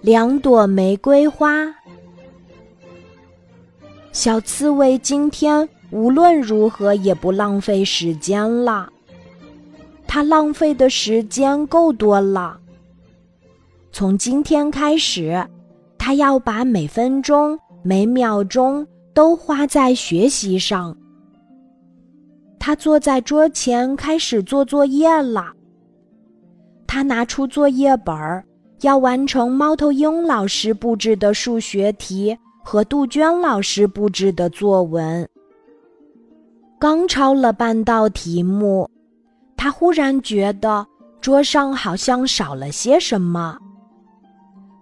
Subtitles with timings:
[0.00, 1.74] 两朵玫瑰花。
[4.12, 8.88] 小刺猬今天无论如何也不浪费时间了，
[10.06, 12.58] 它浪费的时间够多了。
[13.90, 15.46] 从今天开始，
[15.98, 20.96] 它要把每分钟、每秒钟都花在学习上。
[22.58, 25.52] 他坐在桌前开始做作业了。
[26.86, 28.44] 他拿出作业本儿，
[28.84, 32.38] 要完成猫头鹰老师布置的数学题。
[32.66, 35.28] 和杜鹃老师布置的作文，
[36.78, 38.88] 刚抄了半道题目，
[39.54, 40.86] 他忽然觉得
[41.20, 43.58] 桌上好像少了些什么。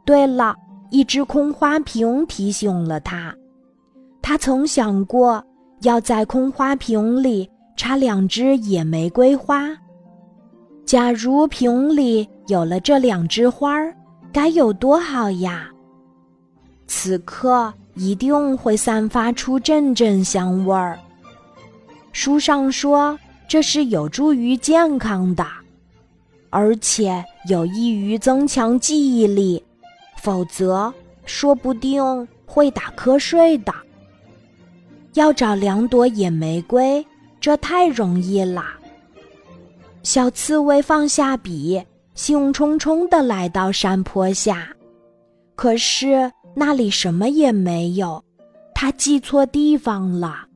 [0.05, 0.55] 对了，
[0.91, 3.35] 一只空花瓶提醒了他，
[4.23, 5.45] 他曾想过
[5.81, 9.77] 要在空花瓶里插两只野玫瑰花。
[10.85, 13.95] 假如瓶里有了这两枝花儿，
[14.33, 15.69] 该有多好呀！
[16.87, 20.99] 此刻一定会散发出阵阵香味儿。
[22.13, 25.47] 书上说这是有助于健康的，
[26.51, 29.65] 而且有益于增强记忆力，
[30.19, 30.93] 否则
[31.25, 33.73] 说不定会打瞌睡的。
[35.15, 37.07] 要找两朵野玫瑰，
[37.41, 38.79] 这太容易啦。
[40.03, 41.83] 小刺猬放下笔，
[42.15, 44.69] 兴冲冲地来到山坡下，
[45.55, 46.31] 可是。
[46.55, 48.23] 那里什么也没有，
[48.75, 50.47] 它记错地方了。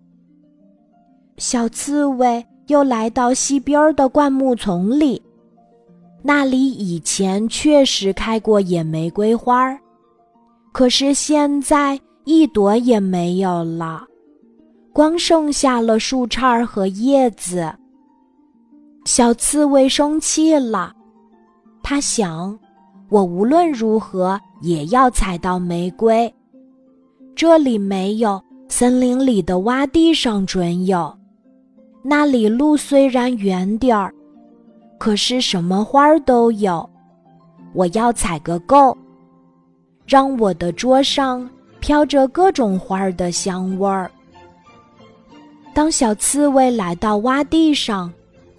[1.38, 5.22] 小刺猬又来到西边的灌木丛里，
[6.22, 9.78] 那里以前确实开过野玫瑰花儿，
[10.70, 14.04] 可是现在一朵也没有了，
[14.92, 17.72] 光剩下了树杈和叶子。
[19.06, 20.92] 小刺猬生气了，
[21.80, 22.58] 他想。
[23.08, 26.34] 我无论如何也要采到玫瑰。
[27.36, 31.16] 这里没有，森林里的洼地上准有。
[32.02, 34.12] 那里路虽然远点儿，
[34.98, 36.90] 可是什么花儿都有。
[37.74, 38.96] 我要采个够，
[40.04, 44.10] 让我的桌上飘着各种花儿的香味儿。
[45.72, 48.12] 当小刺猬来到洼地上，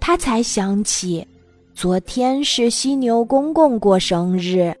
[0.08, 1.28] 他才想起。
[1.74, 4.74] 昨天是犀牛公公过生日，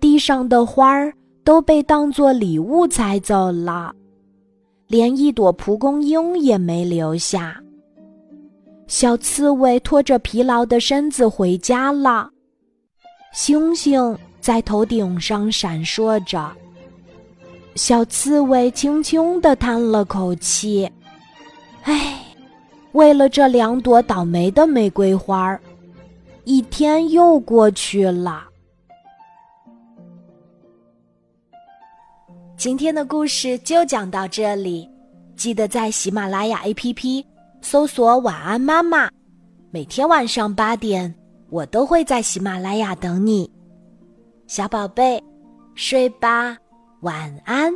[0.00, 3.94] 地上的花儿都被当作礼物采走了，
[4.88, 7.62] 连一朵蒲公英也没留下。
[8.88, 12.28] 小刺猬拖着疲劳的身子回家了，
[13.32, 16.50] 星星在头顶上闪烁着。
[17.76, 20.90] 小刺猬轻轻地叹了口气
[21.86, 22.20] ：“唉，
[22.92, 25.60] 为了这两朵倒霉的玫瑰花儿。”
[26.44, 28.44] 一天又过去了。
[32.56, 34.88] 今天的故事就讲到这里，
[35.36, 37.24] 记得在喜马拉雅 APP
[37.60, 39.08] 搜索“晚安妈妈”，
[39.70, 41.14] 每天晚上八点，
[41.50, 43.48] 我都会在喜马拉雅等你，
[44.46, 45.22] 小宝贝，
[45.74, 46.56] 睡吧，
[47.02, 47.72] 晚安。